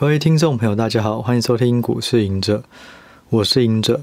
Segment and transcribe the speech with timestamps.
[0.00, 2.64] 各位听众朋友，大家好，欢迎收听股市赢者，
[3.28, 4.00] 我是赢者。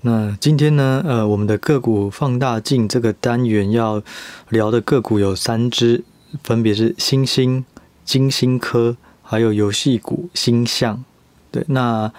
[0.00, 4.02] 那今天呢，呃，我们的个股放大镜这个单元要
[4.48, 6.02] 聊的个股有三只，
[6.42, 7.64] 分别是欣兴、
[8.04, 11.04] 晶心科，还有游戏股星象。
[11.52, 12.12] 对，那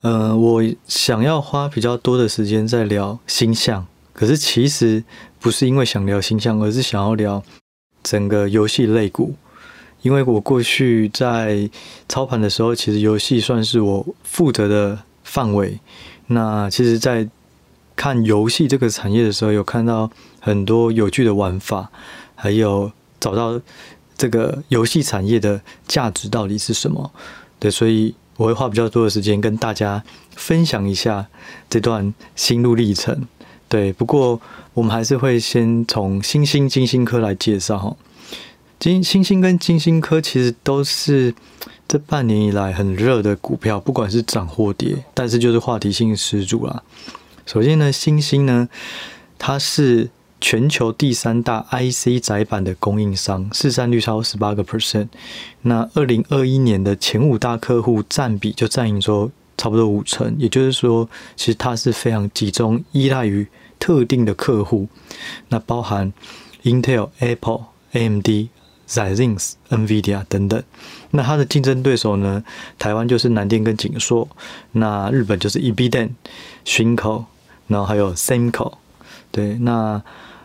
[0.00, 5.04] 呃，我想要花比较多的时间在聊星象，可是其实
[5.38, 7.42] 不是因为想聊星象，而是想要聊
[8.02, 9.34] 整个游戏类股。
[10.06, 11.68] 因为我过去在
[12.08, 15.80] 操盘的时候，其实游戏算是我负责的范围。
[16.28, 17.28] 那其实，在
[17.96, 20.08] 看游戏这个产业的时候，有看到
[20.38, 21.90] 很多有趣的玩法，
[22.36, 23.60] 还有找到
[24.16, 27.10] 这个游戏产业的价值到底是什么。
[27.58, 30.00] 对，所以我会花比较多的时间跟大家
[30.36, 31.26] 分享一下
[31.68, 33.26] 这段心路历程。
[33.68, 34.40] 对，不过
[34.72, 37.96] 我们还是会先从新兴、晶心科来介绍
[38.78, 41.34] 金星星跟金星科其实都是
[41.88, 46.82] 这半年以来很热的股票，不管是涨或跌，但是就是话题性十足啦。
[47.46, 48.68] 首先呢，星星呢，
[49.38, 55.08] 它是全球第三大 IC 载板的供应商，市占率超过十八个 percent。
[55.62, 63.46] 那二零二一年的前五大客户占比就占营收差不多五成，也就是说，其实它是非常集中依赖于
[63.78, 64.86] 特定的客户，
[65.48, 66.12] 那包含
[66.64, 67.60] Intel、Apple、
[67.92, 68.28] AMD。
[68.88, 70.62] Xilinx、NVIDIA 等等，
[71.10, 72.44] 那它的竞争对手呢？
[72.78, 74.28] 台湾就是南电跟景硕，
[74.72, 76.10] 那日本就是 Ibiden、
[76.64, 77.24] Shinko，
[77.66, 78.74] 然后还有 Semco。
[79.32, 80.02] 对，那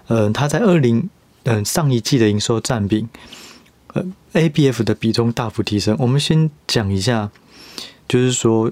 [0.08, 1.10] 呃，它在二零
[1.44, 3.08] 嗯上一季的营收占比，
[3.94, 4.04] 呃
[4.34, 5.96] ，ABF 的比重大幅提升。
[6.00, 7.30] 我们先讲一下，
[8.08, 8.72] 就是说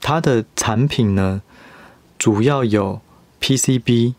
[0.00, 1.42] 它的产品呢，
[2.18, 3.00] 主要有
[3.40, 4.14] PCB。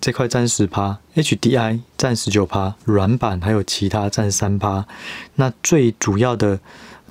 [0.00, 4.86] 这块占十趴，HDI 占十九趴，软板还有其他占三趴。
[5.34, 6.58] 那最主要的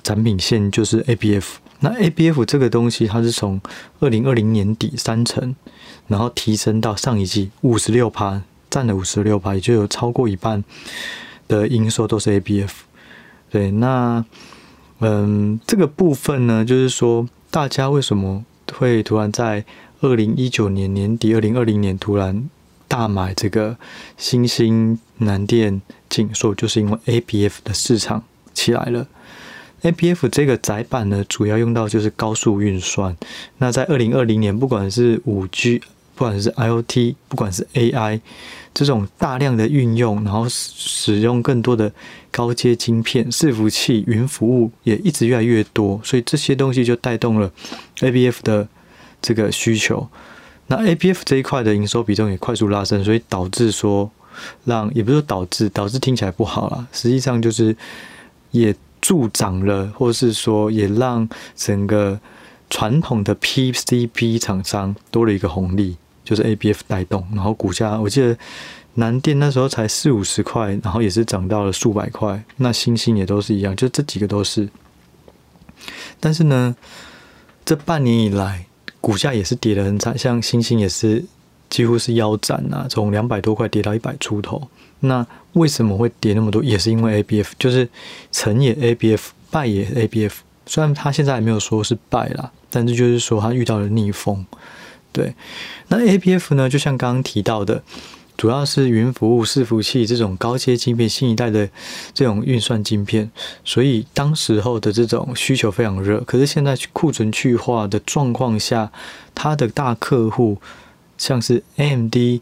[0.02, 1.44] 产品线就是 ABF。
[1.80, 3.60] 那 ABF 这个东西，它是从
[4.00, 5.54] 二零二零年底三成，
[6.08, 10.62] 然后提升到上一季五十六趴，占了五十六趴，也就有超过一半
[11.48, 12.70] 的营收都是 ABF。
[13.48, 14.24] 对，那
[14.98, 19.64] 嗯，这个部分呢，就是说大家为什么会突然在
[20.00, 22.50] 二零一九年年底、二零二零年突然
[22.90, 23.76] 大买这个
[24.16, 29.06] 新兴、南电、景硕，就是因为 ABF 的市场起来了。
[29.82, 33.16] ABF 这个窄板呢，主要用到就是高速运算。
[33.58, 35.80] 那在二零二零年，不管是五 G，
[36.16, 38.20] 不管是 IoT，不管是 AI，
[38.74, 41.92] 这种大量的运用，然后使用更多的
[42.32, 47.52] 高阶晶片、伺服器、云服务也一直越来越多，所以这些东西就带动了
[48.00, 48.66] ABF 的
[49.22, 50.08] 这个需求。
[50.70, 54.08] 那 ABF 这一块的营收比重也快速拉升，所以导致说
[54.64, 57.76] 让也不是说导致导致听起来不好啦，实际上就是
[58.52, 62.20] 也助长了，或是说也让整个
[62.70, 68.38] 传统的 PCB 厂商多了一个红利，就是 ABF 带动，然后股价我记得
[68.94, 74.68] 南电那时候才四五十块，然后也是涨到了数百块，那欣兴也都是一样，就这几个都是，
[76.20, 76.76] 但是呢，
[77.64, 78.66] 这半年以来。
[79.00, 81.24] 股价也是跌得很惨，像星星也是
[81.68, 84.68] 几乎是腰斩啊，从两百多块跌到一百出头。
[85.00, 86.62] 那为什么会跌那么多？
[86.62, 87.88] 也是因为 ABF，就是
[88.30, 90.32] 成也 ABF，败也 ABF。
[90.66, 94.44] 虽然他现在还没有说是败啦，但是就是说他遇到了逆风。
[95.12, 95.34] 对，
[95.88, 97.82] 那 ABF 呢，就像刚刚提到的。
[98.40, 101.68] 主要是云服务、伺服器这种高阶晶片，新一代的
[102.14, 103.30] 这种运算晶片，
[103.66, 106.22] 所以当时候的这种需求非常热。
[106.22, 108.90] 可是现在去库存去化的状况下，
[109.34, 110.56] 它的大客户
[111.18, 112.40] 像是 AMD、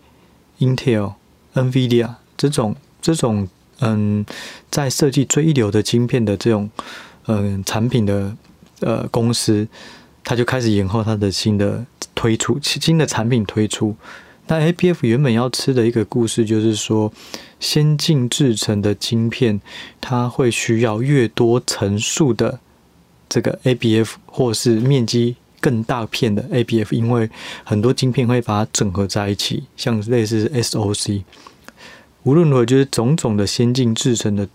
[0.60, 1.14] Intel、
[1.54, 3.48] NVIDIA 这种这种
[3.80, 4.24] 嗯，
[4.70, 6.70] 在设计最一流的晶片的这种
[7.26, 8.36] 嗯产品的
[8.82, 9.66] 呃公司，
[10.22, 13.96] 它就开始延后它的新的推出，新的产品推出。
[14.48, 17.12] 那 ABF 原本要吃的一个故事，就是说，
[17.60, 19.60] 先进制程的晶片，
[20.00, 22.58] 它会需要越多层数的
[23.28, 27.28] 这个 ABF，或是面积更大片的 ABF，因为
[27.62, 31.22] 很多晶片会把它整合在一起，像类似 SOC。
[32.22, 34.48] 无论如何，就是种种的先进制程的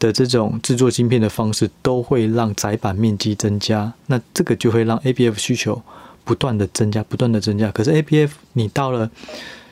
[0.00, 5.80] 的这种制作晶片的方式，都会让载板面积增加，那这个就会让 ABF 需求。
[6.24, 7.70] 不断的增加，不断的增加。
[7.70, 9.10] 可是 ABF 你到了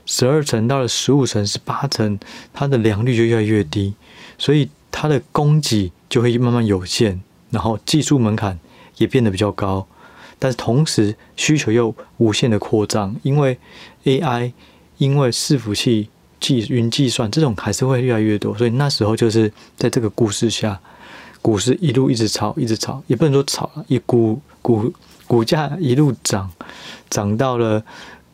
[0.06, 2.18] 十二层，到了十五层、十八层，
[2.52, 3.94] 它的良率就越来越低，
[4.38, 8.58] 所以它的供给就会慢慢有限，然后技术门槛
[8.96, 9.86] 也变得比较高。
[10.38, 13.58] 但是同时需求又无限的扩张，因为
[14.04, 14.52] AI，
[14.96, 16.08] 因为伺服器、
[16.38, 20.80] 计云计算这种还是会越来越多，所以那时候就是在这个故事下，
[21.42, 24.92] 股市一路一直炒，一直炒，也不能说炒了，一股股
[25.28, 26.50] 股价一路涨，
[27.08, 27.80] 涨到了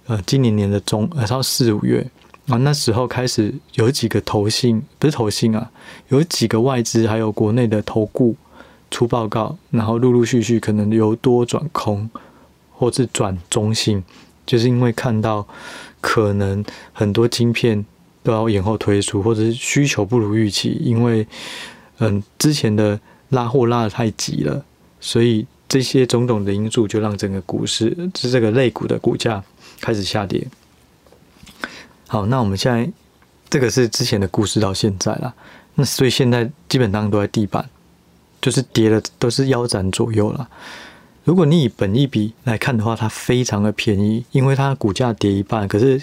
[0.07, 2.07] 呃今年年的中，呃到四五月。
[2.47, 5.71] 啊，那时候开始有几个投信，不是投信啊，
[6.09, 8.37] 有几个外资还有国内的投顾
[8.91, 12.11] 出报告，然后陆陆续续可能由多转空，
[12.71, 14.05] 或是转中性，
[14.45, 15.49] 就是因为看到
[16.03, 16.63] 可能
[16.93, 17.83] 很多晶片
[18.23, 21.27] 都要延后推出，或者是需求不如预期，因为
[22.01, 23.01] 嗯之前的
[23.31, 24.63] 拉货拉的太急了，
[25.01, 29.43] 所以这些种种的因素就让整个股市是这个类股的股价
[29.81, 30.47] 开始下跌。
[32.07, 32.91] 好，那我们现在
[33.51, 35.35] 这个是之前的故事到现在了，
[35.75, 37.69] 那所以现在基本上都在地板，
[38.41, 40.49] 就是跌的都是腰斩左右了。
[41.25, 46.01] 如果你以本一比来看的话，它非常的便宜，因为它股价跌一半，可是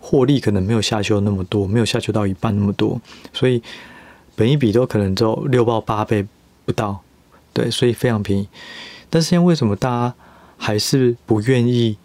[0.00, 2.98] 获利可能没有下修那么多，没有下修到一半那么多，
[3.32, 3.62] 所以
[4.34, 6.26] 本一比都可能只有六到八倍
[6.64, 6.98] 不到，
[7.52, 8.48] 对，所以非常便宜。
[9.14, 10.14] 但是现在为什么大家
[10.56, 11.96] 还是不愿意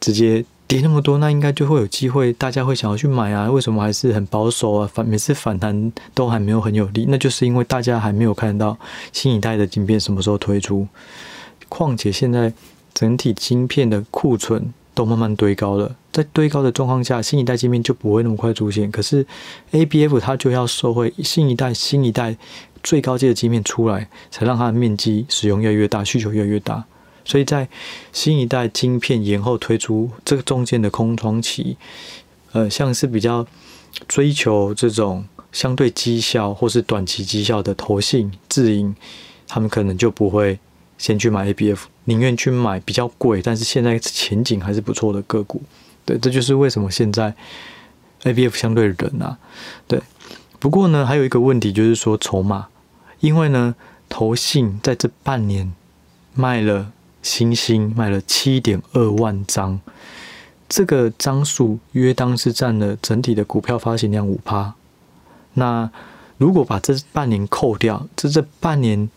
[0.00, 1.18] 直接跌那么多？
[1.18, 3.50] 那应该就会有机会，大家会想要去买啊？
[3.50, 4.90] 为什么还是很保守啊？
[4.90, 8.78] 反每次反弹都还没有很有力，那就是因为大家还没有看到
[9.12, 10.88] 新一代的晶片什么时候推出。
[11.68, 12.50] 况且现在
[12.94, 18.90] 整体晶片的库存都慢慢堆高了，在堆高的状况下，新一代晶片就不会那么快出现。
[18.90, 19.26] 可是
[19.72, 22.34] ABF 它就要收回新一代、新一代
[22.84, 26.84] 最高阶的晶片出来，才让它的面积使用越来越大，需求越来越大。
[27.24, 27.68] 所以在
[28.12, 31.76] 新一代晶片延后推出这个中间的空窗期，
[32.52, 33.44] 呃，像是比较
[34.06, 38.94] 追求这种相对绩效或是短期绩效的投信自营，
[39.48, 40.60] 他们可能就不会。
[40.96, 45.60] 先去买 ABF，宁愿去买比较贵，但是现在前景还是不错的个股。
[46.06, 47.34] 对，这就是为什么现在
[48.22, 49.36] ABF 相对冷啊。
[49.88, 50.00] 对，
[50.60, 52.68] 不过呢，还有一个问题就是说筹码，
[53.24, 53.74] 因为呢，
[54.08, 55.72] 投信在这半年
[56.34, 56.92] 卖了
[57.22, 59.80] 新兴卖了七点二万张，
[60.68, 64.74] 这个张数约当是占了整体的股票发行量五趴。
[65.54, 65.90] 那
[66.36, 69.08] 如果把这半年扣掉，这这半年。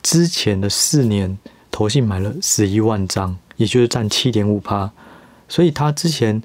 [0.00, 1.36] 之前的四年，
[1.72, 4.92] 投信买了十一万张，也就是占七点五趴。
[5.48, 6.40] 所以他之前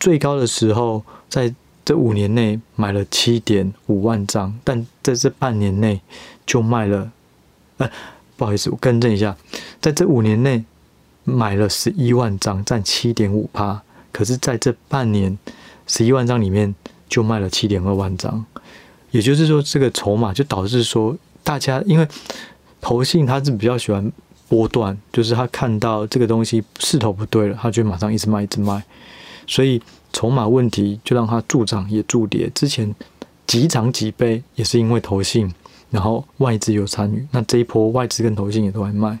[0.00, 1.54] 最高的时候，在
[1.84, 6.00] 这五年内买了七点五万张，但在这半年内
[6.46, 7.10] 就卖了。
[7.78, 7.90] 呃，
[8.36, 9.36] 不好意思，我更正一下，
[9.80, 10.64] 在这五年内
[11.24, 13.82] 买了十一万张，占七点五趴。
[14.12, 15.38] 可是在这半年，
[15.86, 16.74] 十一万张里面
[17.08, 18.44] 就卖了七点二万张，
[19.10, 22.06] 也就是说，这个筹码就导致说，大家因为。
[22.82, 24.10] 投信他是比较喜欢
[24.48, 28.82] 波段，就是他看到这个东西势头不对了，他就马上一直卖一直卖，
[29.46, 29.78] 所以
[30.12, 32.50] 筹码问题就让它助涨也助跌。
[32.54, 32.94] 之前
[33.46, 35.52] 急涨几倍也是因为投信，
[35.90, 39.18] 然后外资有参与，那这一波外资跟投信也都还卖。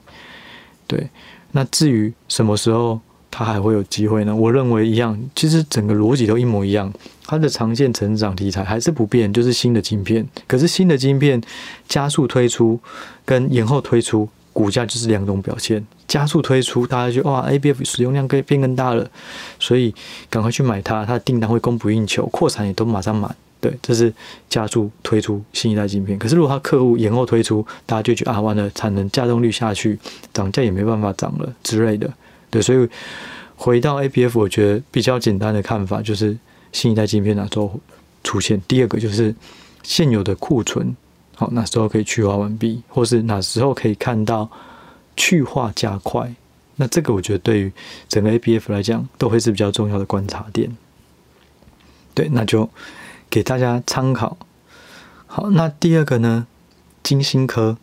[0.86, 1.08] 对，
[1.52, 3.00] 那至于什么时候
[3.30, 4.34] 它还会有机会呢？
[4.34, 6.92] 我认为一样，其实整个逻辑都一模一样。
[7.24, 10.26] 它的长线成长题材还是不变，就是新的晶片。
[10.48, 11.40] 可是新的晶片
[11.88, 12.78] 加速推出
[13.24, 15.86] 跟延后推出，股价就是两种表现。
[16.10, 19.08] 加速推出，大家就哇，ABF 使用量可以变更大了，
[19.60, 19.94] 所以
[20.28, 23.32] 赶快去买它，它的订单会供不应求，扩产也都马上满。
[23.60, 24.12] 对，这是
[24.48, 26.18] 加速推出新一代晶片。
[26.18, 29.96] 可是如果它客户延后推出，大家就觉得啊，完了，产能稼动率下去，
[30.32, 32.12] 涨价也没办法涨了之类的。
[32.50, 32.88] 对，所以
[33.54, 36.36] 回到 ABF，我觉得比较简单的看法就是。
[36.72, 37.80] 新一代晶片哪时候
[38.22, 38.62] 出现？
[38.68, 39.34] 第二个就是
[39.82, 40.94] 现有的库存，
[41.34, 44.48] 好，哪时候可以去化完毕，或是哪时候可以看到
[45.20, 46.34] 去化加快？
[46.76, 47.70] 那这个我觉得对于
[48.08, 50.74] 整个 ABF 来讲，都会是比较重要的观察点。
[52.14, 52.70] 对，那就
[53.28, 54.38] 给大家参考。
[55.26, 56.46] 好，那第二个呢？
[57.02, 57.76] 金星科，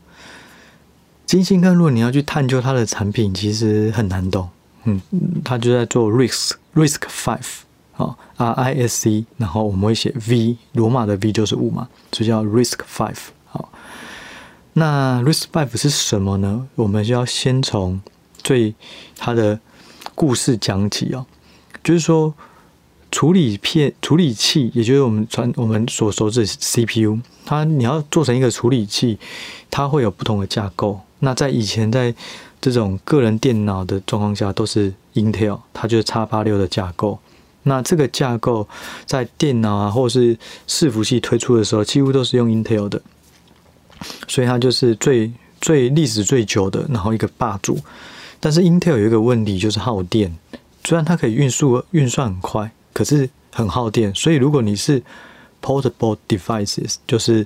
[1.28, 4.50] 金星科，如果你要去探究它的产品，其实很难懂。
[4.86, 5.00] 嗯，
[5.44, 7.60] 它就在做 Risk Risk Five。
[7.92, 13.18] 好，R I S C，然后我们会写 V，罗马的 V 就是五嘛，所以叫 Risk Five。
[13.46, 13.72] 好，
[14.80, 16.68] 那 Risk Five 是什么呢？
[16.76, 18.00] 我们就要先从
[18.44, 18.76] 最
[19.18, 19.60] 它的
[20.14, 21.26] 故事讲起哦。
[21.84, 22.36] 就是说，
[23.10, 29.18] 处理片处理器，也就是我们传我们所熟知的 CPU，它你要做成一个处理器，
[29.72, 31.00] 它会有不同的架构。
[31.22, 32.14] 那在以前在
[32.62, 37.18] 这种个人电脑的状况下，都是 Intel，它就是 X 八六的架构。
[37.64, 38.68] 那这个架构
[39.08, 43.02] 在电脑啊，或是伺服器推出的时候，几乎都是用 Intel 的，
[44.28, 47.80] 所以它就是最最历史最久的，然后一个霸主。
[48.40, 50.34] 但是 Intel 有一个问题，就是耗电。
[50.84, 54.14] 虽然它可以运速运算很快，可是很耗电。
[54.16, 55.02] 所以如果你是
[55.62, 57.46] portable devices，就是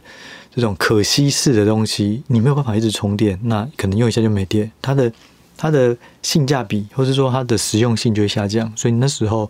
[0.53, 5.11] 这种可吸式的东西，你没有办法一直充电，那可能用一下就没电，它的
[5.57, 9.49] 它的性价比或者说它的实用性就会下降，所以那时候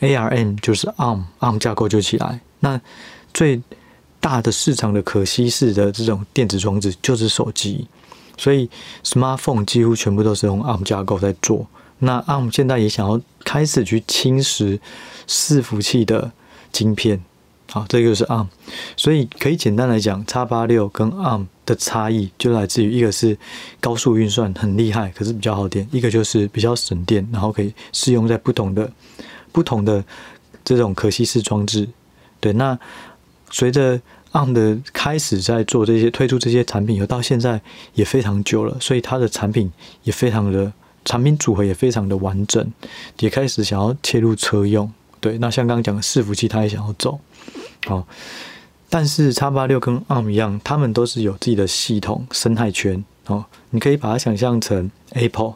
[0.00, 2.80] ARM 就是 ARM ARM 架构就起来，那
[3.34, 3.60] 最
[4.20, 7.86] 大的市场的可吸式的这种电子装置就是手机，
[8.36, 8.68] 所以
[9.02, 11.66] smartphone 几乎全部都是用 ARM 架构在做。
[12.00, 14.78] 那 ARM 现在也想要开始去侵蚀
[15.26, 16.30] 伺服器的
[16.72, 17.22] 晶片，
[17.70, 18.46] 好，这个就是 ARM。
[18.96, 23.36] 所以可以简单来讲，X86 跟 ARM 的差异就来自于一个是
[23.80, 28.90] 高速运算很厉害，可是比较耗电；一个就是比较省电，然后可以适用在不同的
[29.52, 30.04] 不同的
[30.64, 31.88] 这种可吸式装置。
[32.40, 32.78] 对，那
[33.50, 34.00] 随着
[34.32, 37.60] ARM 的开始在做这些推出这些产品，有到现在
[37.94, 39.70] 也非常久了，所以它的产品
[40.04, 40.72] 也非常的。
[41.02, 42.72] 产品组合也非常的完整，
[43.20, 44.92] 也开始想要切入车用。
[45.18, 47.18] 对，那像刚刚讲的伺服器，它也想要走。
[47.86, 48.06] 好，
[48.90, 53.02] 但是叉八六跟 ARM 一样，他们都是有自己的系统生态圈。
[53.28, 55.54] 哦，你可以把它想象成 Apple。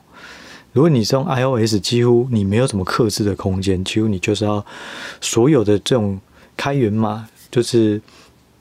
[0.72, 4.64] 如果你是用 iOS，几乎你没有什么克制的空间，几乎你就是要
[5.20, 6.18] 所有的这种
[6.56, 8.02] 开源码，就是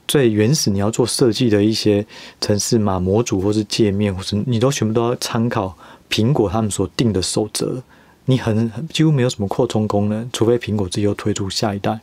[0.06, 2.06] 最原始你要做设计的一些
[2.40, 5.76] 程式码模组或是界面，或是你都全部都要参考。
[6.08, 7.82] 苹果他们所定的守则，
[8.26, 11.98] 你很几乎没有什么扩充功能，除非苹果自己又推出下一代，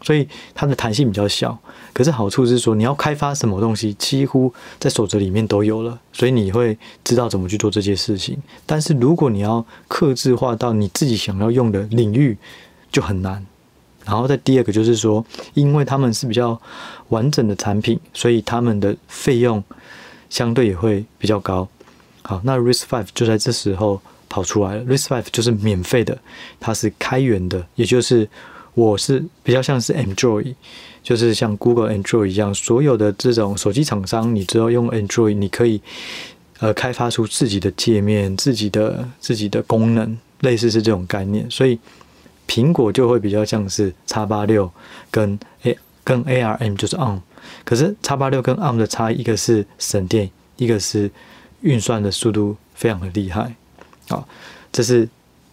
[0.00, 1.58] 所以它的弹性比较小。
[1.92, 8.38] 可是好处是说，你要开发什么东西，几乎在守则里面都有了，所以你会知道怎么去做这些事情。
[8.64, 12.38] 但是如果你要克制化到你自己想要用的领域，
[12.90, 13.44] 就很难。
[14.10, 15.24] 然后再第二个就是说，
[15.54, 16.60] 因为他们是比较
[17.10, 19.62] 完整的产品，所以他们的费用
[20.28, 21.68] 相对也会比较高。
[22.22, 24.82] 好，那 Risk Five 就在这时候跑出来了。
[24.84, 26.18] Risk Five 就是免费的，
[26.58, 28.28] 它是开源的，也就是
[28.74, 30.56] 我是比较像是 Android，
[31.04, 35.80] 就是像 Google Android 一样，所有的这种手机厂商，你只要用 Android，你可以
[36.58, 41.48] 呃开发出自己的界面、自己的自己的功能，类似是这种概念。
[41.48, 41.78] 所以
[42.50, 44.68] 苹果就会比较像是 x 八六
[45.10, 47.20] 跟 A 跟 ARM 就是 ARM，
[47.64, 51.08] 可是 x 八六跟 ARM 的差，一个是省电，一个是。
[51.62, 53.54] 运算的速度非常的厉害，
[54.08, 54.26] 好，
[54.72, 55.06] 这是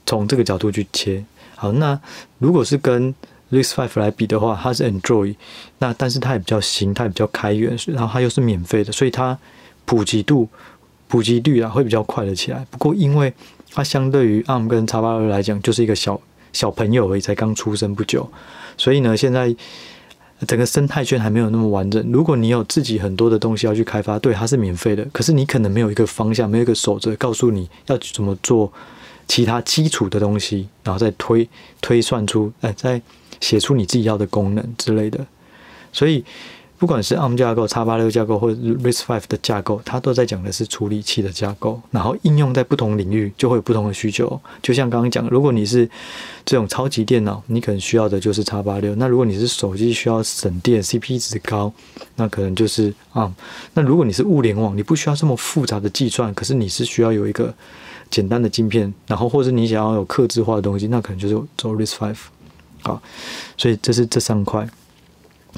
[0.06, 1.22] 从这个角度去切。
[1.58, 2.00] 好，那
[2.38, 3.14] 如果是跟
[3.52, 5.36] RISC-V 来比的话，它是 Android，
[5.80, 9.38] 那但是它也比较新，它也比较开源，然后它又是免费的，所以它
[9.84, 10.48] 普及度、
[11.10, 12.66] 普及率啊会比较快的起来。
[12.72, 13.34] 不过因为
[13.74, 16.18] 它相对于 ARM 跟 x 八六来讲，就是一个小
[16.54, 18.30] 小朋友而已，才刚出生不久，
[18.78, 19.56] 所以呢，现在。
[20.46, 22.12] 整个生态圈还没有那么完整。
[22.12, 25.04] 如果你有自己很多的东西要去开发，对，它是免费的。
[25.12, 28.72] 可是你可能没有一个方向，没有一个守则，告诉你要怎么做
[29.28, 31.50] 其他基础的东西，然后再推
[31.82, 33.02] 推算出，哎，再
[33.42, 35.26] 写出你自己要的功能之类的。
[35.92, 36.24] 所以。
[36.78, 44.40] 不管是 ARM 架构、X86 架构或者 RISC-V 的架构，它都在讲的是处理器的架构，然后应用在不同领域就会有不同的需求。
[44.62, 45.90] 就像刚刚讲，如果你是
[46.46, 51.74] 这种超级电脑，你可能需要的就是 X86；那如果你是手机需要省电、CP 值高，
[52.16, 53.32] 那可能就是 ARM。
[53.74, 57.52] 那如果你是物联网，你不需要这么复杂的计算，可是你是需要有一个
[58.12, 62.16] 简单的晶片，然后或者你想要有客制化的东西，那可能就是做 RISC-V。
[62.84, 63.02] 好，
[63.58, 64.70] 所以这是这三块。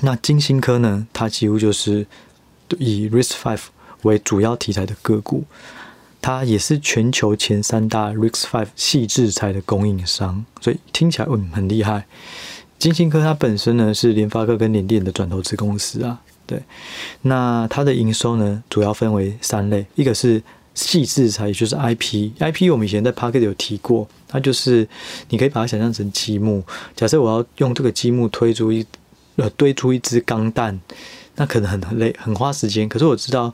[0.02, 1.06] 那金星科呢？
[1.12, 2.06] 它几乎就是
[2.78, 3.60] 以 RISC-V
[4.04, 5.44] 为主要题材的个股，
[6.22, 12.06] 它也是全球前三大 RISC-V 矽智财的供应商，所以听起来嗯很厉害。
[12.78, 16.62] 金星科它本身呢是联发科跟联电的转投资公司啊，对。
[17.24, 20.42] 那它的营收呢主要分为三类，一个是
[20.74, 24.88] 矽智财，也就是 IP，IP 我们以前在 Pocket 有提过，它就是
[25.28, 26.64] 你可以把它想象成积木。
[26.96, 28.86] 假设我要用这个积木推出一。
[29.40, 30.78] 呃，堆出一支钢弹，
[31.36, 32.90] 那可能很很累，很花时间。
[32.90, 33.54] 可是我知道，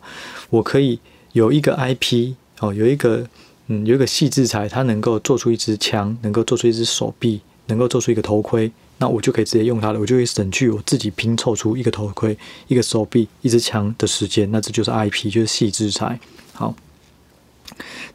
[0.49, 0.99] 我可以
[1.33, 3.27] 有一个 IP 哦，有一个
[3.67, 12.35] 嗯，有一个矽智财，它能够做出一支枪，能够做出一支手臂，能够做出一个头盔，那我就可以直接用它了，我就会省去我自己拼凑出一个头盔、
[12.67, 14.49] 一个手臂、一支枪的时间。
[14.49, 16.19] 那这就是 IP，就是矽智财。
[16.53, 16.75] 好，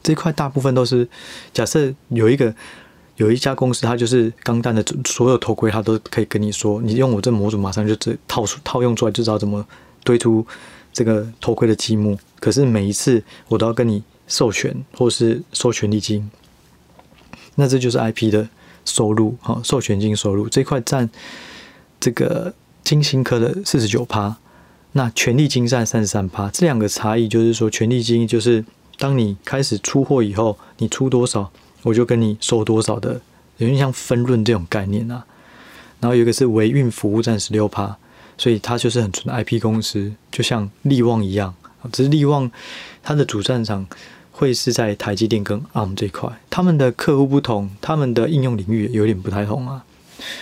[0.02, 1.08] 这块大部分都是
[1.52, 2.52] 假设有一个。
[3.20, 9.62] 有一家公司，它就是钢弹的所有头盔，它都可以跟你说，你用我这模组，马上就这套出套用出来，就知道怎么
[10.02, 10.46] 堆出
[10.90, 12.18] 这个头盔的积木。
[12.40, 16.30] 可是每一次我都要跟你授权，或是收权利金，
[17.56, 18.48] 那这就是 IP 的
[18.86, 21.10] 收入，哈，授权金收入这块占
[22.00, 24.34] 这个金星科的四十九趴，
[24.92, 26.48] 那权利金占三十三趴。
[26.48, 28.64] 这两个差异就是说，权利金就是
[28.96, 31.52] 当你开始出货以后，你出多少。
[31.82, 33.20] 我就跟你收多少的，
[33.58, 35.25] 有点像分润这种概念啊。
[36.00, 37.96] 然后有一个是维运服务占十六趴，
[38.38, 41.54] 所以它就是很纯的 IP 公司，就像力旺一样。
[41.92, 42.50] 只是力旺
[43.02, 43.87] 它的主战场
[44.32, 49.84] 会是在台积电跟 ARM 这一块，他们的客户不同，他们的应用领域有点不太同啊。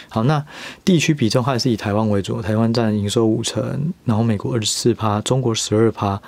[0.08, 0.44] 好，那
[0.84, 6.20] 地区比重还是以台湾为主，台湾占营收五成，然后美国二十四趴，中国十二趴。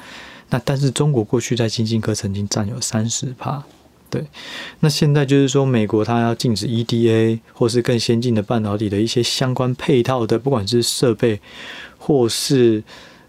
[0.50, 3.62] 那但是中国过去在晶心科曾经占有三十趴。
[4.11, 4.26] 对，
[4.81, 11.40] 那现在就是说，美国它要禁止 EDA 或是更先进的半导体的一些相关配套的，不管是设备
[11.97, 12.83] 或是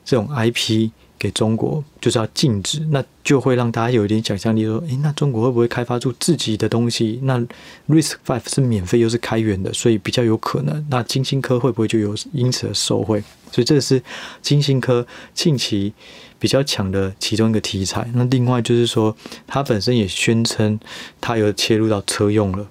[0.03, 0.89] 这种 IP。
[1.21, 7.19] 给中国就是要禁止，那就会让大家有一点想象力，说，诶，那中国会不会开发出自己的东西？
[7.21, 7.39] 那
[7.87, 10.83] RISC-V 是免费又是开源的，所以比较有可能。
[10.89, 13.23] 那晶心科会不会就有因此而受惠？
[13.51, 14.01] 所以这是
[14.41, 15.93] 晶心科近期
[16.41, 18.09] 比较强的其中一个题材。
[18.15, 20.79] 那另外就是说，它本身也宣称
[21.21, 22.67] 它有切入到车用了，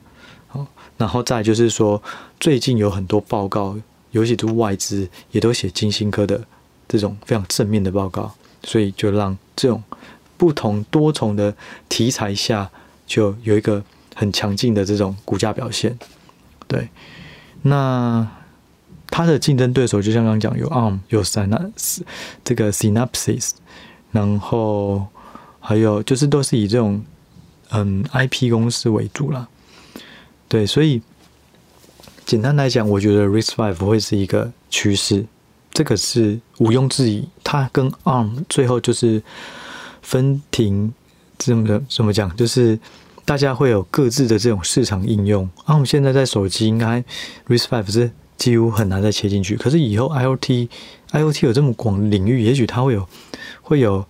[0.49, 0.67] 好，
[0.99, 2.03] 然后再就是说，
[2.41, 3.79] 最近有很多报告，
[4.11, 6.45] 尤其是外资也都写金星科的
[6.89, 8.35] 这种非常正面的报告。
[8.63, 9.83] 所以就让这种
[10.37, 11.55] 不同多重的
[11.89, 12.71] 题材下，
[13.07, 13.83] 就有一个
[14.15, 15.99] 很强劲的这种股价表现。
[16.67, 16.91] 对，
[17.63, 18.29] 那
[19.11, 22.01] 它的竞争对手就像刚刚讲，有 ARM，有 Synapse，
[22.45, 23.51] 这个 Synapses，
[24.13, 25.07] 然后
[25.59, 27.03] 还有就是都是以这种
[27.71, 29.49] 嗯 IP 公司为主啦。
[30.49, 31.03] 对，所以
[32.25, 35.27] 简单来讲，我觉得 RISC-V 会是一个趋势。
[35.73, 39.23] 这个是毋庸置疑，它跟 ARM 最后就是
[40.03, 40.93] 分庭
[41.39, 42.35] 这么怎么讲？
[42.37, 42.79] 就是
[43.25, 45.49] 大家会有各自的这种市场应用。
[45.67, 47.05] ARM 现在在手机应该
[47.47, 50.69] RISC-V 是几乎很难再切进去，可是以后 IoT
[51.13, 53.07] IoT 有这么广领域，也许它会有
[53.63, 54.05] 会有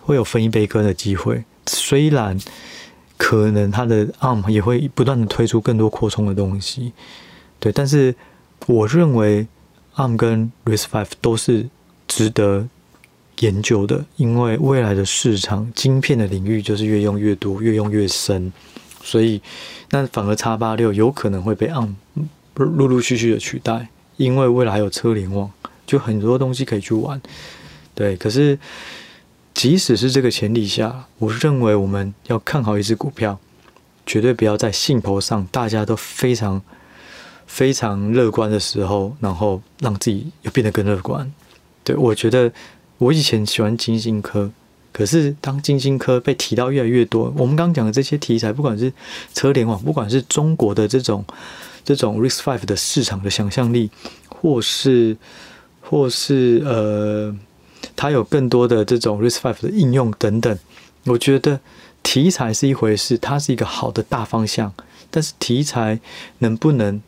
[0.00, 1.44] 会有分一杯羹的机会。
[1.66, 2.38] 虽然
[3.18, 6.94] 可能它的 ARM 也会不断的推出更多扩充的东西，
[7.60, 8.14] 对，但是
[8.66, 9.46] 我认为。
[9.94, 11.68] ARM 跟 RISC-V 都是
[12.08, 12.66] 值得
[13.40, 18.50] 研究的，因为未来的市场晶片的领域就是越用越多，越用越深，
[19.02, 19.42] 所以
[19.90, 21.92] 那反而 X86 有可能会被 ARM
[22.54, 25.50] 陆陆续续的取代，因为未来还有车联网，
[25.86, 27.20] 就很多东西可以去玩。
[27.94, 28.58] 对，可是
[29.54, 33.38] 即使是这个前提下，我认为我们要看好一只股票，
[34.04, 36.62] 绝对不要在兴头上大家都非常。
[37.44, 41.30] 非常乐观的时候，然后让自己又变得更乐观。
[41.84, 42.50] 对，我觉得，
[42.96, 44.50] 我以前喜欢金星科，
[44.90, 48.90] 可是当金星科被提到越来越多，我们刚刚讲的这些题材，不管是
[49.34, 51.22] 车联网，不管是中国的这种
[51.84, 53.90] 这种 risk five 的市场的想象力，
[54.28, 55.16] 或是
[55.80, 57.34] 或是呃，
[57.96, 60.58] 它有更多的这种 risk five 的应用等等，
[61.04, 61.60] 我觉得
[62.02, 64.72] 题材是一回事，它是一个好的大方向，
[65.10, 66.00] 但是题材
[66.38, 67.00] 能不能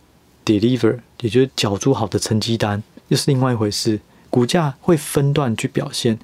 [0.45, 4.01] deliver，也就是缴出好的成绩单，又是另外一回事。
[4.31, 6.19] 股价会分段去表现。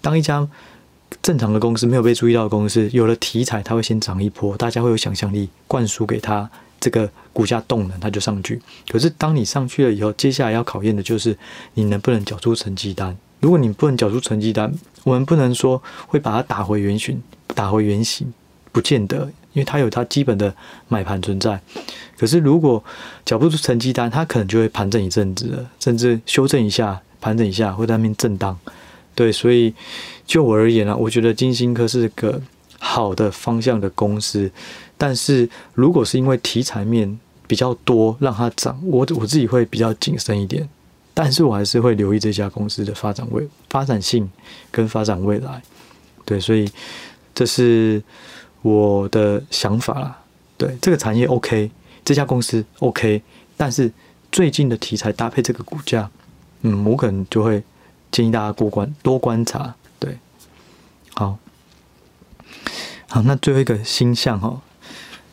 [0.00, 0.48] 当一家
[1.20, 6.48] 正常的公司没有被注意到的公司，有了题材，它会先涨一波，大家会有想象力，灌输给它
[6.80, 8.60] 这个股价动能，它就上去。
[8.90, 11.36] 可是当你上去了以后，接下来要考验的就是
[11.74, 13.16] 你能不能缴出成绩单。
[13.40, 14.72] 如果你不能缴出成绩单，
[15.04, 17.22] 我们不能说会把它打回原形，
[17.54, 18.32] 打回原形，
[18.72, 19.30] 不见得。
[19.52, 20.54] 因为它有它基本的
[20.86, 21.60] 买盘存在，
[22.16, 22.84] 可是如果
[23.24, 28.56] 缴不出成绩单，它可能就会盘整一阵子，甚至修正一下，盘整一下，会在那边震荡。
[29.12, 29.74] 对，所以
[30.24, 32.40] 就我而言啊，我觉得金星科是个
[32.80, 34.50] 好的方向的公司，
[34.98, 40.68] 但是如果是因为题材面比较多让它涨，我我自己会比较谨慎一点，
[41.14, 44.28] 但是我还是会留意这家公司的发展未发展性
[44.72, 45.62] 跟发展未来。
[46.24, 46.68] 对，所以
[47.32, 48.02] 这是。
[48.62, 50.18] 我的想法啦，
[50.58, 51.70] 对这个产业 OK，
[52.04, 53.22] 这家公司 OK，
[53.56, 53.90] 但是
[54.30, 56.10] 最近的题材搭配这个股价，
[56.60, 57.62] 嗯，我可能就会
[58.12, 59.74] 建议大家过关多观察。
[59.98, 60.18] 对，
[61.14, 61.38] 好，
[63.10, 64.62] 好，那最后一个星象哈，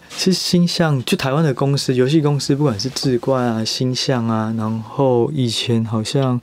[0.09, 6.41] 其实星象就台湾的公司，游戏公司，不管是智冠啊、星象啊，然后以前好像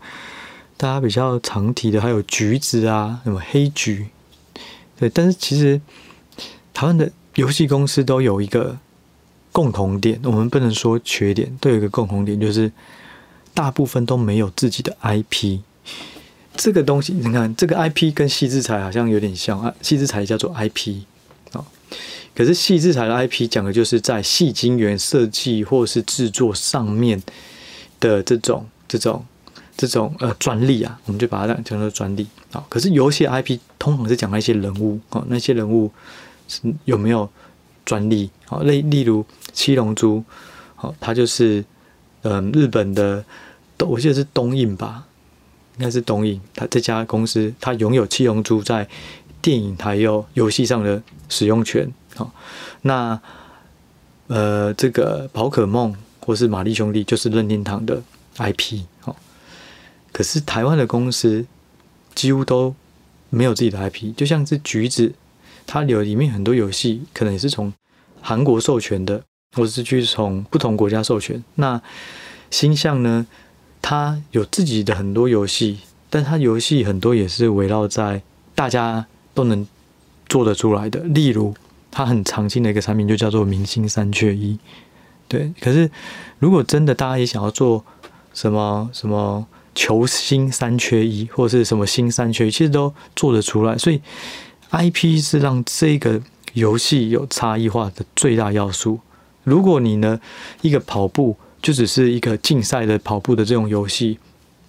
[0.76, 4.06] 大家比较常提的还有橘子啊，什么黑橘，
[4.98, 5.80] 对，但是其实。
[6.76, 8.76] 台湾的游戏公司都有一个
[9.52, 12.72] 共同点，我们不能说缺点，都有一个共同点，就是
[13.54, 15.60] 大部分都没有自己的 IP。
[16.56, 21.02] 这个东西，你看，这个 IP 跟矽智财好像有点像啊，矽智财叫做 IP，
[22.34, 27.22] 可是矽智财的 IP 讲的就是在矽晶圆设计或是制作上面
[28.00, 29.24] 的这种、这种、
[29.76, 32.64] 这种呃专利啊，我们就把它讲成专利啊。
[32.68, 35.90] 可是游戏 IP 通常是讲那些人物啊，那些人物。
[36.46, 37.26] 是有没有
[37.86, 38.28] 专利？
[38.44, 40.22] 好，例例如七龙珠，
[40.74, 41.64] 好，它就是
[42.20, 43.24] 嗯日本的，
[43.78, 45.06] 我记得是东映吧，
[45.78, 48.86] 应该是东映，它这家公司它拥有《七龙珠》在
[49.44, 51.92] 电影还有游戏上的使用权。
[52.16, 52.32] 好，
[52.80, 53.20] 那
[54.28, 58.02] 呃，这个宝可梦或是玛丽兄弟就是任天堂的
[58.38, 58.80] IP。
[59.00, 59.14] 好，
[60.12, 61.44] 可是台湾的公司
[62.14, 62.74] 几乎都
[63.28, 65.12] 没有自己的 IP，就像是橘子，
[65.66, 67.70] 它有里面很多游戏可能也是从
[68.22, 71.44] 韩国授权的，或者是去从不同国家授权。
[71.56, 71.82] 那
[72.50, 73.26] 星象呢？
[73.82, 78.22] 它有自己的很多游戏，但它游戏很多也是围绕在
[78.54, 79.66] 大家都能
[80.28, 81.00] 做得出来的。
[81.00, 81.54] 例如，
[81.90, 84.58] 它很常见的一个产品就叫做明星三缺一。
[85.28, 85.90] 对，可是
[86.38, 87.84] 如果真的大家也想要做
[88.32, 93.76] 什么什么球星三缺一，或者是什么星三缺一，其实都做得出来。
[93.76, 94.00] 所以
[94.70, 99.00] ，IP 是让这个游戏有差异化的最大要素。
[99.42, 100.20] 如果你呢，
[100.62, 101.36] 一个跑步。
[101.64, 104.18] 就只是一个竞赛的跑步的这种游戏，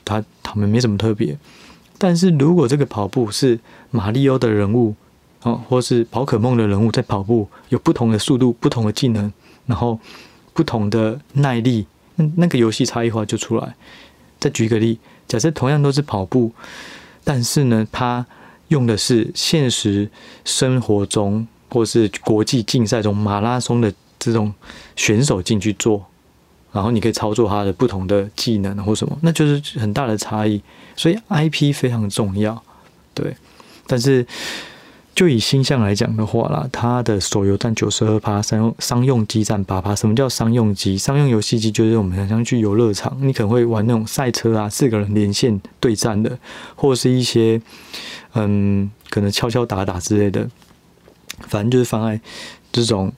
[0.06, 1.38] 它他们没什么特别。
[1.97, 3.60] 但是如果这个跑步是
[3.91, 4.93] 马里奥的人物
[5.43, 9.31] 哦，或是宝可梦的人物在跑步，有不同的速度、不同的技能，
[9.65, 9.99] 然后
[10.53, 13.75] 不同的耐力，那那个游戏差异化就出来。
[14.39, 16.51] 再举个例，假设同样都是跑步，
[17.23, 18.25] 但是呢，它
[18.69, 20.10] 用的是现实
[20.43, 24.53] 生活中或是国际竞赛中马拉松的这种
[24.95, 26.05] 选手进去做。
[26.75, 30.61] 然后你可以操作它的不同的技能或什么，那就是很大的差异。
[30.93, 32.61] 所以 IP 非常重要，
[33.13, 33.33] 对。
[33.88, 34.27] 但是
[35.15, 39.95] 就以星象来讲的话啦，它的手游占九十二趴，商用商用机占八趴。
[39.95, 40.97] 什么叫商用机？
[40.97, 46.38] 商用游戏机就是我们想象去游乐场，你可能会玩那种赛车啊，四个人连线对战的，
[46.75, 47.61] 或者是一些
[48.33, 50.49] 嗯，可能敲敲打打之类的，
[51.47, 52.19] 反正就是放在
[52.73, 53.13] 这种。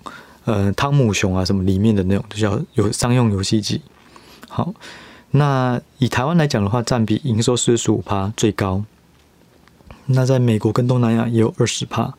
[0.48, 3.82] 呃，汤姆熊啊，什么里面的那种，就叫有商用游戏机。
[4.48, 4.74] 好，
[5.32, 8.86] 那以台湾来讲的话，占比营收四十五趴最高。
[10.06, 12.14] 那在美国跟东南亚也有二十趴。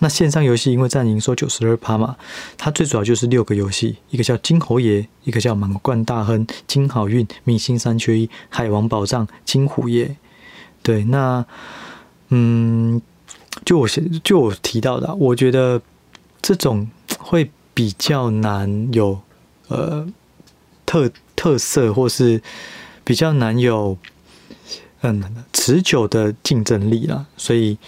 [0.00, 2.16] 那线上游戏因为占营收九十二趴嘛，
[2.58, 10.14] 它最主要就是六个游戏，一个叫金猴爷，一个叫满贯大亨、金好运、明星三缺一、海王宝藏、金虎爷。
[10.82, 11.42] 对，那
[12.28, 13.00] 嗯，
[13.64, 15.80] 就我先就我提到的，我觉得
[16.42, 16.86] 这种
[17.18, 17.50] 会。
[17.80, 19.18] 比较难有
[19.68, 20.06] 呃
[20.84, 22.42] 特特色，或是
[23.04, 23.96] 比较难有
[25.00, 27.78] 嗯持久的竞争力啦，所以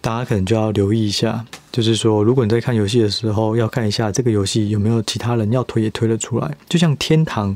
[0.00, 6.56] 大家可能就要留意一下，就是说，如果你在看游戏的时候，要看一下这个游戏有没有其他人要推也推得出来。
[6.66, 7.54] 就像天堂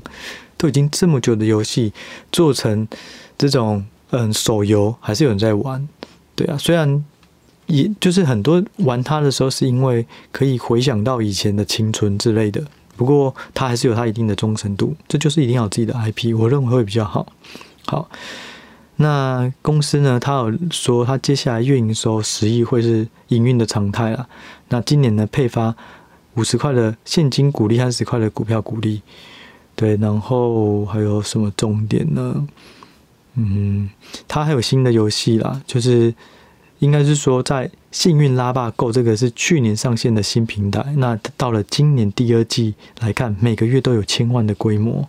[0.59, 1.95] 都已经这么久的游戏
[2.31, 2.87] 做成
[3.39, 5.89] 这种嗯手游，还是有人在玩，
[6.37, 7.03] 对啊，虽然。
[7.67, 12.63] 也就是很多玩它的时候，是因为可以回想到以前的青春之类的。
[12.97, 17.27] 不过它还是有它一定的忠诚度，这就是一定要有自己的 IP，我认为会比较好。
[17.87, 18.09] 好，
[18.97, 24.29] 那公司呢，它有说它接下来月营收十亿会是营运的常态了。
[24.69, 25.75] 那今年呢，配发
[26.35, 29.03] 五十块的现金股利，和十块的股票股利。
[29.75, 32.47] 对，然后还有什么重点呢？
[33.35, 33.91] 嗯，
[34.29, 36.15] 它还有新的游戏啦，就是。
[36.85, 45.09] 应该是说，在幸运拉霸购这个是去年上线的新平台，那到了今年第二季来看，每个月都有千万的规模，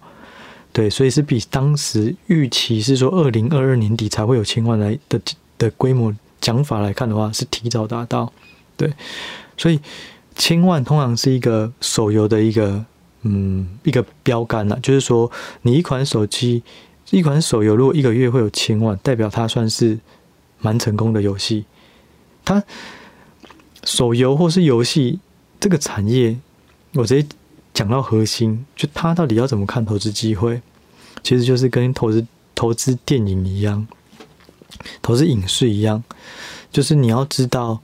[0.72, 5.20] 对，所以是比当时预期是说二零二二年底才会有千万来的
[5.58, 8.32] 的规模讲法来看的话，是提早达到，
[8.78, 8.94] 对，
[9.58, 9.78] 所以
[10.36, 12.86] 千万通常是一个手游的一个
[13.24, 15.30] 嗯一个标杆了，就是说
[15.64, 16.64] 你一款手机
[17.12, 20.00] 一款手游如果一个月会有千万，代表它算是。
[20.66, 21.64] 蛮成功的游戏，
[22.44, 22.64] 它
[23.84, 25.20] 手游或是游戏
[25.60, 26.36] 这个产业，
[26.94, 27.28] 我直接
[27.72, 30.60] 讲到核心，就它到底要怎么看投资机会，
[31.22, 32.26] 其实就是跟投资
[32.56, 33.86] 投资电影一样，
[35.04, 36.04] 投资影视一样，
[36.72, 37.80] 就是你要知道，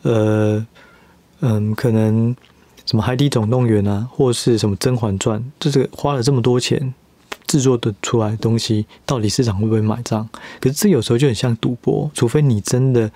[0.00, 0.66] 呃，
[1.40, 2.34] 嗯，可能
[2.86, 6.94] 什么《海底总动员》啊，或是什么《甄嬛传》，就是花了这么多钱。
[7.52, 10.26] 制作的出来的东西，到底市场会不会买账？
[10.58, 13.10] 可是这有时候就很像赌博，除非你真的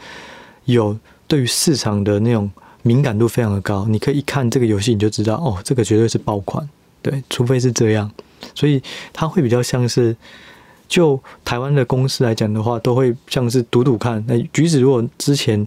[0.66, 0.94] 有
[1.27, 2.51] 对于市场的那种
[2.83, 6.68] 敏感度非常的高，你可以一看这个游戏你就知道，哦，这个绝对是爆款。
[7.01, 8.11] 对，除非是这样，
[8.55, 8.83] 所以
[9.14, 10.14] 它会比较像是，
[10.87, 14.22] 就台湾的公司来讲的话，都会像是赌赌看。
[14.29, 15.66] 那橘子如果之前。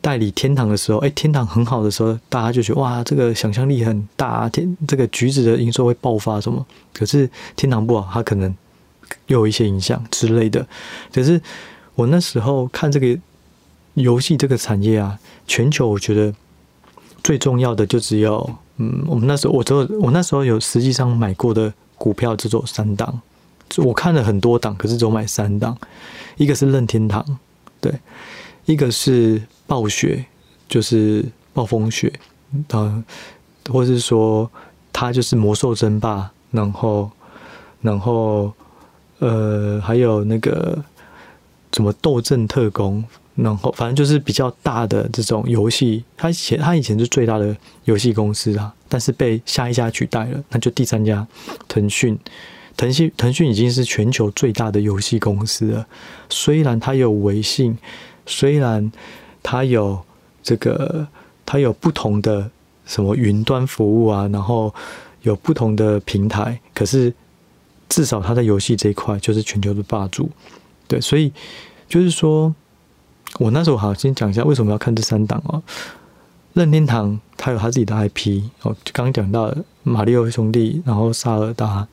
[0.00, 6.64] 代理天堂的时候，哎，天堂很好的时候，大家就觉得哇，这个想象力很大，天这个橘子的营收会爆发什么？
[6.92, 8.54] 可是天堂不好，它可能
[9.26, 10.66] 又有一些影响之类的。
[11.12, 11.40] 可是
[11.94, 13.18] 我那时候看这个
[13.94, 16.34] 游戏这个产业啊，全球我觉得
[17.22, 23.20] 最重要的就只有，嗯，我们那时候我只有我那时候有实际上买过的股票只有三档，
[23.76, 25.76] 我看了很多档，可是只有买三档，
[26.36, 27.24] 一个是任天堂，
[27.80, 27.92] 对，
[28.70, 30.24] 一个是暴雪，
[30.68, 32.12] 就是暴风雪，
[32.72, 33.04] 嗯，
[33.68, 34.50] 或是说
[34.92, 37.10] 它就是魔兽争霸，然后，
[37.80, 38.52] 然后，
[39.18, 40.82] 呃，还有那个
[41.72, 43.04] 什么斗阵特工。
[43.36, 51.26] 然后，反正就是比较大的这种游戏，他以前他以前是最大的游戏公司啊，但是被下一家取代了，那就第三家
[51.66, 52.18] 腾讯。
[52.76, 55.86] 腾讯腾讯已经是全球最大的游戏公司了。
[56.28, 57.78] 虽然它有微信，
[58.30, 58.90] 虽然
[59.42, 60.02] 它有
[60.42, 61.06] 这个，
[61.44, 62.50] 它有不同的
[62.86, 64.72] 什么云端服务啊，然后
[65.22, 67.12] 有不同的平台，可是
[67.88, 70.30] 至少它在游戏这一块就是全球的霸主。
[70.88, 71.32] 对，所以
[71.88, 72.54] 就是说。
[73.38, 75.62] 我那时候好，先讲一下为什么要看这三档哦。
[76.52, 81.86] 任天堂它有它自己的 IP 哦，刚讲到马里奥兄弟，然后萨尔达，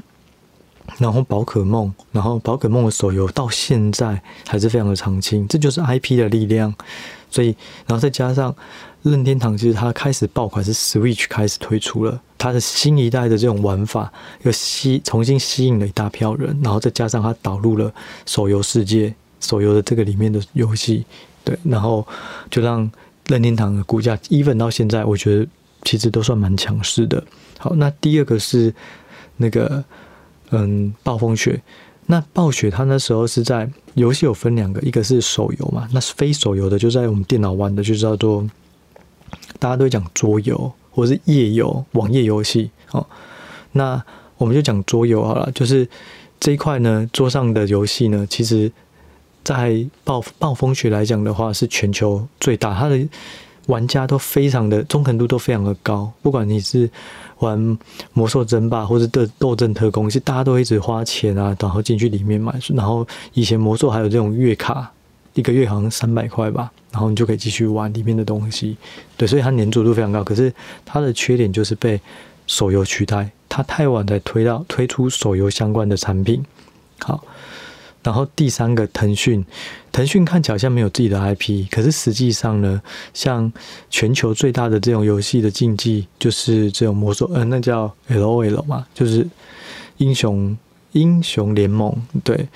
[0.97, 6.73] 然后宝可梦，然后宝可梦的手游到现在还是非常的长青，这就是 IP 的力量。
[7.29, 8.55] 所以，然后再加上
[9.03, 14.11] 任天堂，其实它开始爆款是 Switch 开始推出了它的新一代的这种玩法，
[14.43, 17.93] 又吸重新吸引了一大票人，然后再加上它导入了
[18.25, 19.13] 手游世界。
[19.39, 21.05] 手游的这个里面的游戏，
[21.43, 22.05] 对，然后
[22.49, 22.89] 就让
[23.27, 25.47] 任天堂的股价 even 到现在，我觉得
[25.83, 27.23] 其实都算蛮强势的。
[27.59, 28.73] 好，那第二个是
[29.35, 29.83] 那个
[30.51, 31.61] 嗯，暴风雪。
[32.07, 38.47] 那暴雪它那时候是在游戏有分两个，一个是手游嘛，那是非手游的，就在我们电脑玩的，就叫做
[39.59, 42.71] 大家都讲桌游或是页游、网页游戏。
[42.91, 43.05] 哦，
[43.73, 44.03] 那
[44.37, 45.87] 我们就讲桌游好了，就是
[46.39, 48.71] 这一块呢，桌上的游戏呢，其实。
[49.43, 52.99] 在暴暴风雪来讲的话，是全球最大，它的
[53.67, 56.11] 玩家都非常的忠诚度都非常的高。
[56.21, 56.89] 不管你是
[57.39, 57.77] 玩
[58.13, 62.53] 魔兽争霸或者斗斗阵特工，是大家都一直花钱啊，然后进去里面买。
[62.69, 64.91] 然后以前魔兽还有这种月卡，
[65.35, 68.75] 一个月好像三百块吧，然后你就可以继续玩里面的东西。
[69.15, 70.23] 对，所以它黏着度非常高。
[70.23, 70.51] 可是
[70.83, 72.01] 它的缺点就是被
[72.47, 76.43] 手游取代，它太晚才推到推出手游相关的产品。
[76.99, 77.23] 好。
[78.03, 79.43] 然后第三个腾讯，
[79.97, 82.79] 腾讯看起来好像没有自己的 IP，可是实际上呢，
[83.15, 83.51] 像
[83.89, 89.27] 全球最大的这种游戏的竞技，就是这种魔兽，呃，那叫 LOL 嘛，就是
[89.97, 90.55] 英雄
[90.91, 91.91] 英雄联盟，
[92.23, 92.47] 对。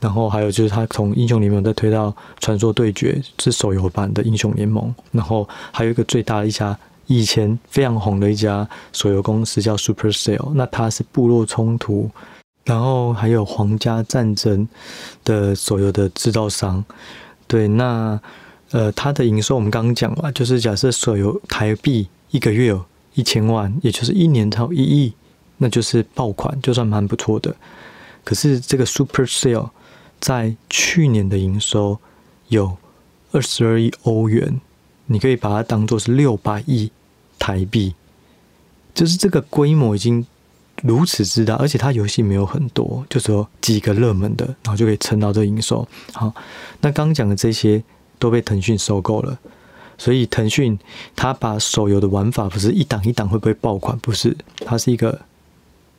[0.00, 4.92] 然后还有就是他从英雄联盟再推到传说对决，是手游版的英雄联盟。
[5.12, 6.76] 然后还有一个最大的一家，
[7.06, 12.10] 以前非常红的一家手游公司叫 Supercell，那它是部落冲突。
[12.66, 14.68] 然后还有皇家战争
[15.22, 16.84] 的所有的制造商，
[17.46, 18.20] 对，那
[18.72, 25.14] 呃，它的营收我们刚刚讲了，就是假设所有台币一个月有一千万，也就是一年超一亿，
[25.58, 27.54] 那就是爆款，就算蛮不错的。
[28.24, 29.70] 可是这个 Super Sale
[30.18, 32.00] 在去年的营收
[32.48, 32.76] 有
[33.30, 34.60] 二十二亿欧元，
[35.06, 36.90] 你可以把它当做是六百亿
[37.38, 37.94] 台币，
[38.92, 40.26] 就是这个规模已经。
[40.82, 45.86] 如此之大，而且它游戏没有很多，就说几个热门的，然后就可以撑到这营收。
[46.12, 46.32] 好，
[46.80, 47.82] 那刚刚讲的这些
[48.18, 49.38] 都被腾讯收购了，
[49.96, 50.78] 所以腾讯
[51.14, 54.36] 它把手游的玩法不是一档一档会不会爆款，不是，
[54.66, 55.18] 它是一个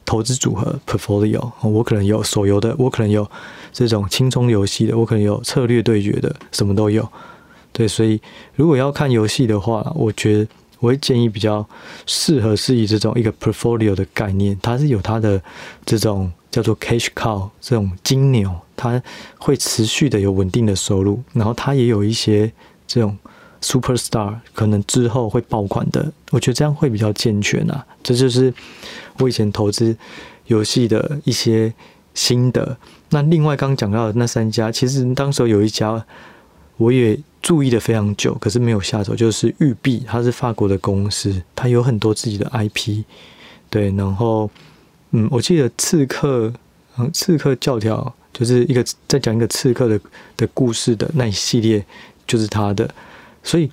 [0.05, 1.51] 投资组合 portfolio。
[1.61, 3.29] 我可能有手游的，我可能有
[3.73, 7.07] 这种轻松游戏的，我可能有策略对决的，什么都有。
[7.71, 8.21] 对，所以
[8.55, 10.47] 如果要看游戏的话，我觉得。
[10.79, 11.67] 我会建议比较
[12.05, 15.41] 适合是以这种一个 portfolio 的概念，它是有它的
[15.85, 19.01] 这种叫做 cash cow 这种金牛，它
[19.37, 22.51] 会持续的有稳定的收入，然后它也有一些
[22.85, 23.17] 这种
[23.61, 27.85] superstar 可能之后会爆款的，我觉得这样会比较健全啊。
[28.03, 28.53] 这就是
[29.17, 29.97] 我以前投资
[30.45, 31.73] 游戏的一些
[32.13, 32.77] 心得。
[33.09, 36.05] 那另外刚讲到的那三家，其实当时有一家
[36.77, 37.19] 我也。
[37.39, 39.15] 注意的非常久，可是没有下手。
[39.15, 43.03] 就是育碧，它是法国的公司，它有很多自己的 IP。
[43.69, 44.51] 对，然后，
[45.11, 46.51] 嗯，我记得刺客，
[46.97, 49.97] 嗯，刺客教条就是一个在讲一个刺客的
[50.35, 51.85] 的故事的那一系列，
[52.25, 52.93] 就是它的。
[53.43, 53.71] 所以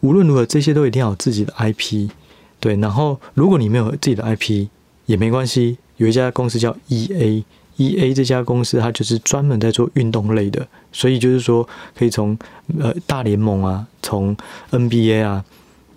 [0.00, 2.10] 无论如何，这些都一定要有自己的 IP。
[2.58, 4.66] 对，然后如果你没有自己的 IP
[5.06, 7.44] 也没关系，有一家公司叫 EA。
[7.76, 12.38] E A 这家公司，它就是专门在做运动类的，所以就是说，可以从
[12.78, 14.36] 呃大联盟啊，从
[14.70, 15.44] N B A 啊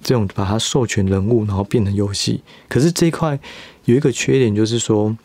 [0.01, 2.41] 这种把它授权人物，然后变成游戏。
[2.69, 3.37] 可是这一块
[3.83, 5.15] 有一个缺点，就是说，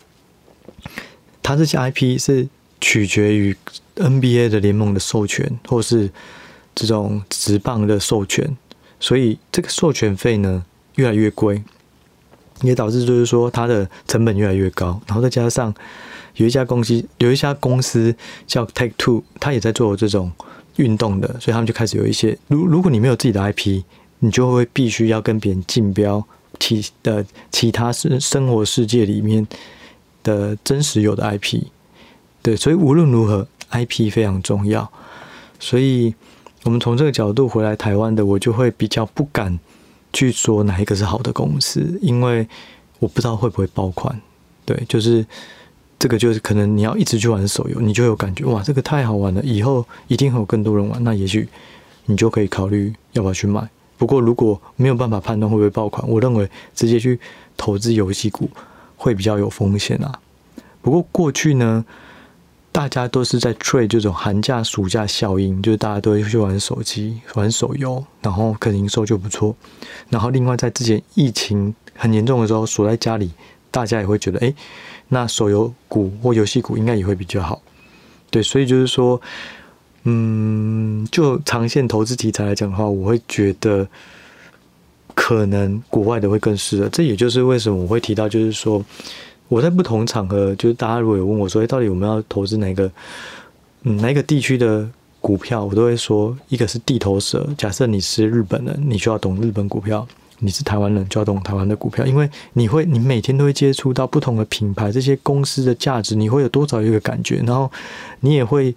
[1.41, 2.49] 它这些 I P 是
[2.81, 3.57] 取决于
[3.95, 6.11] N B A 的联盟的授权，或是
[6.75, 8.57] 这种职棒的授权，
[8.99, 10.65] 所以这个授权费呢
[10.97, 11.63] 越来越贵，
[12.63, 15.73] 也导致就是说它的成本越来越高，然后再加上。
[16.37, 18.15] 有一家公司，有一家公司
[18.47, 20.31] 叫 Take Two，他也在做这种
[20.77, 23.83] 运动的，所以他们就开始有一些，如如果你没有自己的 IP，
[24.21, 26.25] 你就会必须要跟别人竞标
[26.59, 29.47] 其的其他生生活世界里面
[30.23, 31.63] 的真实有的 IP，
[32.43, 34.91] 对，所以无论如何，IP 非常重要。
[35.59, 36.15] 所以
[36.65, 39.59] 我们从这个角度回来台湾的，我就会比较不敢
[40.13, 42.47] 去说哪一个是好的公司，因为
[42.99, 44.21] 我不知道会不会爆款。
[44.67, 45.25] 对，就是
[46.01, 51.47] 这个，就是可能你要一直去玩手游，你就有感觉哇，这个太好玩了，以后一定会有更多人玩，那也许
[52.07, 53.69] 你就可以考虑要不要去买。
[53.99, 57.21] 不过如果没有办法判断会不会爆款，我认为直接去
[57.55, 58.49] 投资游戏股
[58.97, 60.19] 会比较有风险啊。
[60.81, 61.85] 不过过去呢，
[62.73, 69.55] 大家都是在 trade 这种寒假暑假效应，就是大家都会去玩手机、玩手游，然后可能营收就不错。
[70.09, 73.31] 然后另外在之前疫情很严重的时候，锁在家里。
[73.73, 74.53] 大家也会觉得，哎，
[75.13, 77.61] 那手游股或游戏股应该也会比较好，
[78.31, 79.21] 对，所以就是说，
[80.05, 83.87] 嗯，就长线投资题材来讲的话，我会觉得
[85.15, 86.89] 可能国外的会更适合。
[86.91, 88.81] 这也就是为什么我会提到，就是说
[89.49, 92.89] 我在不同场合，就是大家如果有问我说，哎，到底我们要投资哪个，
[93.83, 94.89] 嗯，哪个地区的
[95.21, 97.45] 股票，我都会说，一个是地头蛇。
[97.59, 100.07] 假设你是日本人，你需要懂日本股票。
[100.41, 107.71] 你是台湾人，就要懂台湾的股票，因为你会，你每天都会接触到不同的品牌，这些公司的价值，你会有多少一个感觉，然后
[108.21, 108.75] 你也会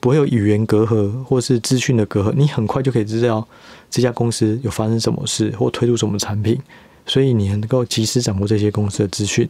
[0.00, 3.46] 不会有语言隔阂或是资讯的隔阂，你很快就可以知道
[3.90, 6.60] 这家公司有发生什么事或推出什么产品，
[7.06, 9.48] 所以你能够及时掌握这些公司的资讯，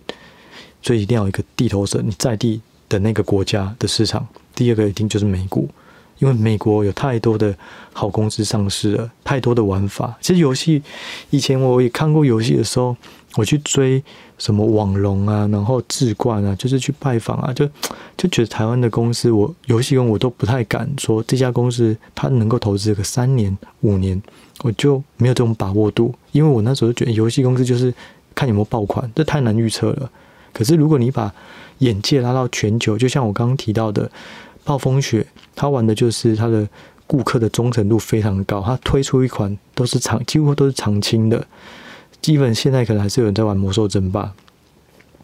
[0.81, 5.69] 所以一定要有一个地头蛇，你在地的那个国家的市场，第二个一定就是美股。
[6.19, 7.55] 因为美国有太多的
[7.93, 10.17] 好公司上市了，太多的玩法。
[10.21, 10.83] 其实游戏
[11.31, 12.97] 以前我也看过游戏的时候，
[13.37, 14.03] 我去追
[14.37, 17.67] 什么网龙啊，然后智冠啊，就是去拜访啊，就
[18.17, 24.21] 就觉得台湾的公司，我游戏公我都不太敢说这家公司它能够投资个三年五年，
[24.63, 26.15] 我就没有这种把握度。
[26.33, 27.95] 因为我那时候觉得游戏公司就是
[28.35, 30.11] 看有没有爆款，这太难预测了。
[30.53, 31.33] 可是如果你把
[31.79, 34.11] 眼界拉到全球，就像我刚刚提到的。
[34.65, 35.27] 暴风雪，
[35.59, 36.67] 他玩的就是他的
[37.05, 38.63] 顾客的忠诚度非常高。
[38.63, 41.45] 他推出一款都是长，几乎都是常青的。
[42.23, 44.33] 基本现在可能还是有人在玩魔兽争霸。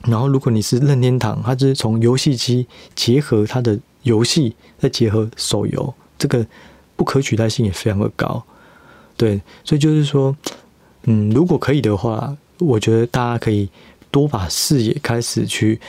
[0.03, 2.67] 然后，如果你是任天堂，它就是从游戏机
[2.97, 6.45] 结合它的游戏，再结合手游，这个
[6.97, 8.43] 不可取代性也非常的高。
[9.17, 10.37] 对，所以就是说，
[11.05, 13.69] 嗯，如果可以的话，我觉得大家可以
[14.11, 15.81] 多把视野开始去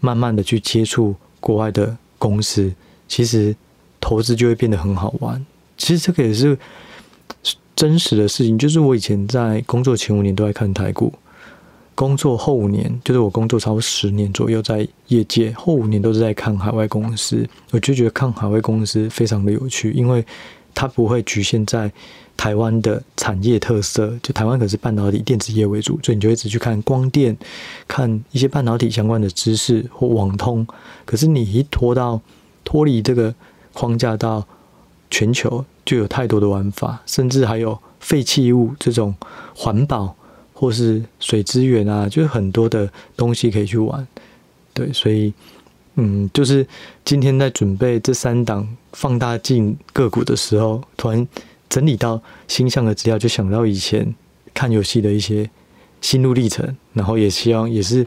[0.00, 2.72] 慢慢的去接触国外的公司。
[3.06, 3.54] 其实
[4.04, 5.42] 投资就会变得很好玩。
[5.78, 6.58] 其实这个也是
[7.74, 8.58] 真实的事情。
[8.58, 11.10] 就是我以前在工作前五年都在看台股，
[11.94, 17.48] 工作后五年，就是我工作超过十年左右在业界，后五年都是在看海外公司。
[17.70, 20.22] 我就觉得看海外公司非常的有趣，因为
[20.74, 21.90] 它不会局限在
[22.36, 24.12] 台湾的产业特色。
[24.22, 27.34] 就台湾可是半导体电子业为主，所以你就一直去看光电，
[27.88, 30.66] 看一些半导体相关的知识或网通。
[31.06, 32.20] 可是你一拖到
[32.64, 33.34] 脱离这个
[33.74, 34.46] 框架到
[35.10, 39.14] 全球，就有太多的玩法，甚至还有废弃物这种
[39.54, 40.16] 环保
[40.54, 44.06] 或是水资源啊，就是很多的东西可以去玩。
[44.72, 45.32] 对，所以
[45.96, 46.66] 嗯，就是
[47.04, 51.28] 今天在准备这三档放大镜个股的时候，突然
[51.68, 54.14] 整理到星象的资料，就想到以前
[54.52, 55.48] 看游戏的一些
[56.00, 58.04] 心路历程，然后也希望也是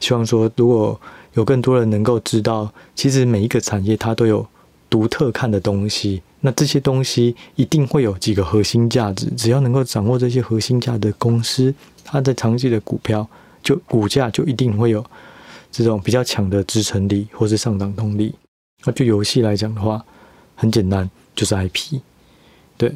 [0.00, 0.98] 希望说，如果
[1.34, 4.46] 有更多人能够知道，其实每一个产业它都有
[4.88, 6.22] 独特看的东西。
[6.40, 13.26] 那这些东西一定会有几个核心价值，只要能够掌握这些核心价值的公司，它在长期的股票
[13.62, 15.04] 就股价就一定会有
[15.72, 18.34] 这种比较强的支撑力或是上涨动力。
[18.84, 20.04] 那就游戏来讲的话，
[20.54, 22.00] 很简单，就是 IP，
[22.76, 22.92] 对。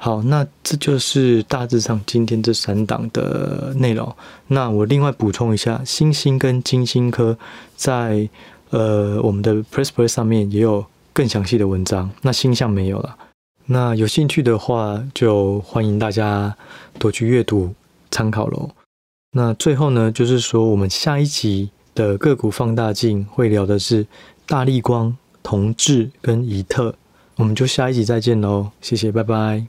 [0.00, 4.14] 好，那这就是大致上今天这三档的内容。
[4.46, 7.36] 那我另外补充一下，新兴跟金星科
[7.74, 8.28] 在
[8.70, 12.10] 呃我们的 PressPlay 上面也有更详细的文章。
[12.22, 13.16] 那星象没有了。
[13.66, 16.56] 那有兴趣的话，就欢迎大家
[16.98, 17.74] 多去阅读
[18.10, 18.70] 参考喽。
[19.32, 24.06] 那最后呢，就是说我们下一集的个股放大镜会聊的是
[24.46, 26.94] 大立光、同致跟宜特。
[27.36, 29.68] 我们就下一集再见喽，谢谢，拜拜。